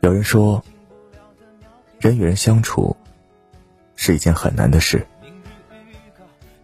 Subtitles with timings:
[0.00, 0.62] 有人说，
[1.98, 2.96] 人与人相处
[3.96, 5.06] 是一件很难的事，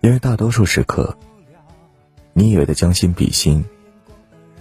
[0.00, 1.16] 因为大多数时刻，
[2.32, 3.64] 你以为的将心比心，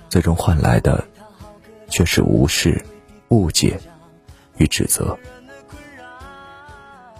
[0.07, 1.05] 最终换来的
[1.89, 2.83] 却是无视、
[3.29, 3.79] 误解
[4.57, 5.17] 与指责。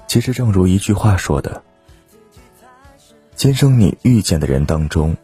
[0.08, 1.62] 其实，正如一句话说的
[3.36, 5.16] ：“今生你遇见的人当中，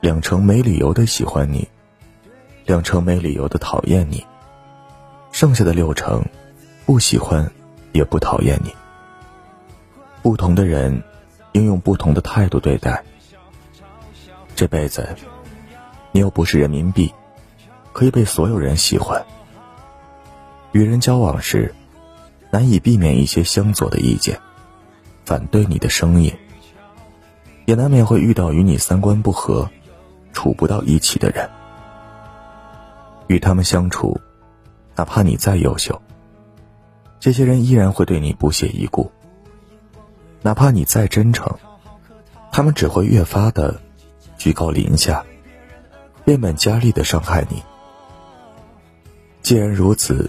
[0.00, 1.66] 两成没理由的喜欢你，
[2.68, 4.24] 两成没理由的讨厌你。”
[5.32, 6.22] 剩下的六成，
[6.84, 7.50] 不喜欢，
[7.92, 8.70] 也不讨厌你。
[10.22, 11.02] 不同的人，
[11.52, 13.02] 应用不同的态度对待。
[14.54, 15.16] 这辈子，
[16.12, 17.12] 你又不是人民币，
[17.92, 19.24] 可以被所有人喜欢。
[20.72, 21.74] 与人交往时，
[22.50, 24.38] 难以避免一些相左的意见，
[25.24, 26.34] 反对你的声音，
[27.64, 29.70] 也难免会遇到与你三观不合、
[30.32, 31.48] 处不到一起的人。
[33.28, 34.20] 与他们相处。
[34.96, 36.02] 哪怕你再优秀，
[37.20, 39.08] 这些人依然会对你不屑一顾；
[40.42, 41.56] 哪怕你再真诚，
[42.50, 43.80] 他们只会越发的
[44.36, 45.24] 居高临下，
[46.24, 47.62] 变本加厉的伤害你。
[49.40, 50.28] 既然如此，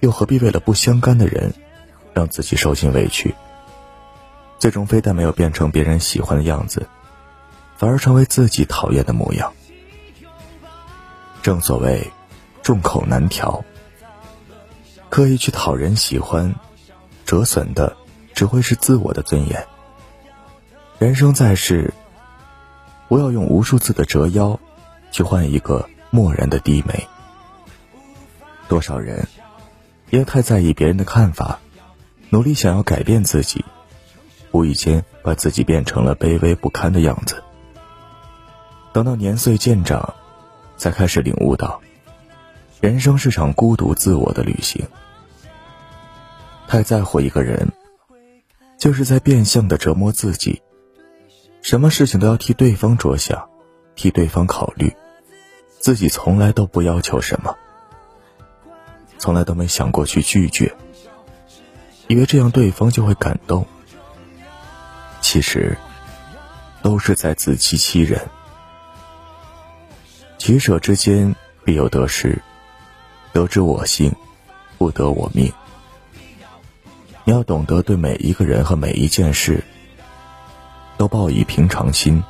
[0.00, 1.52] 又何必为了不相干的人，
[2.14, 3.34] 让自己受尽委屈？
[4.58, 6.88] 最终非但没有变成别人喜欢的样子，
[7.76, 9.52] 反而成为自己讨厌的模样。
[11.44, 12.10] 正所谓，
[12.62, 13.62] 众口难调。
[15.10, 16.54] 刻意去讨人喜欢，
[17.26, 17.94] 折损的
[18.32, 19.66] 只会是自我的尊严。
[20.98, 21.92] 人生在世，
[23.08, 24.58] 不要用无数次的折腰，
[25.12, 27.06] 去换一个漠然的低眉。
[28.66, 29.28] 多少人，
[30.08, 31.58] 因为太在意别人的看法，
[32.30, 33.62] 努力想要改变自己，
[34.50, 37.44] 无意间把自己变成了卑微不堪的样子。
[38.94, 40.14] 等到年岁渐长，
[40.84, 41.80] 才开始领悟到，
[42.82, 44.86] 人生是场孤独自我的旅行。
[46.68, 47.72] 太在乎一个人，
[48.76, 50.60] 就是在变相的折磨自己。
[51.62, 53.48] 什么事情都要替对方着想，
[53.94, 54.94] 替对方考虑，
[55.78, 57.56] 自己从来都不要求什么，
[59.16, 60.76] 从来都没想过去拒绝，
[62.08, 63.66] 以为这样对方就会感动。
[65.22, 65.78] 其实，
[66.82, 68.20] 都是在自欺欺人。
[70.44, 71.34] 取舍之间
[71.64, 72.42] 必有得失，
[73.32, 74.14] 得之我幸，
[74.76, 75.50] 不得我命。
[77.24, 79.64] 你要懂得对每一个人和每一件事，
[80.98, 82.22] 都抱以平常心，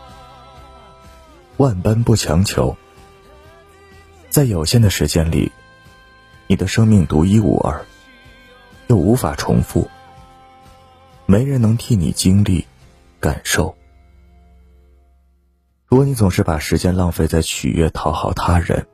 [1.56, 2.76] 万般不强求。
[4.30, 5.50] 在有限的时间里，
[6.46, 7.84] 你的生命独一无二，
[8.86, 9.90] 又无法重复，
[11.26, 12.64] 没人能替你经历、
[13.18, 13.76] 感受。
[15.94, 18.84] 如果你总是把时间浪费在取悦、讨好他人，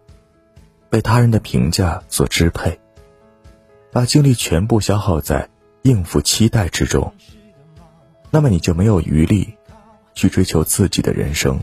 [0.91, 2.78] 被他人的评价所支配，
[3.91, 5.49] 把精力全部消耗在。
[5.81, 7.15] 应付期待之中，
[8.31, 9.55] 那么你就没有余力
[10.12, 11.59] 去追求自己的人生。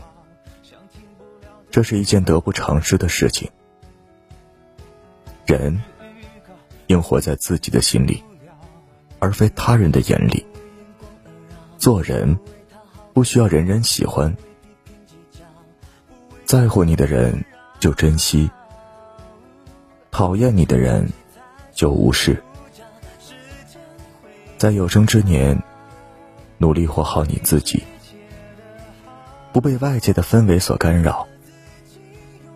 [1.70, 3.48] 这是一件得不偿失的事情。
[5.46, 5.80] 人
[6.88, 8.24] 应活在自己的心里，
[9.20, 10.44] 而非他人的眼里。
[11.76, 12.36] 做人
[13.12, 14.36] 不需要人人喜欢，
[16.48, 17.44] 在乎你的人
[17.78, 18.50] 就珍惜，
[20.10, 21.06] 讨厌你的人
[21.74, 22.42] 就无视。
[24.56, 25.62] 在有生之年，
[26.56, 27.84] 努力活好你自己，
[29.52, 31.28] 不被外界的氛围所干扰，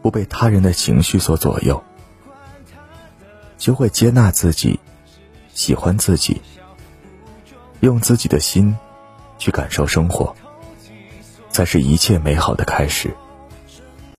[0.01, 1.85] 不被他人的情绪所左右，
[3.59, 4.81] 学会接纳自己，
[5.53, 6.41] 喜欢自己，
[7.81, 8.75] 用自己的心
[9.37, 10.35] 去感受生活，
[11.51, 13.15] 才是一切美好的开始。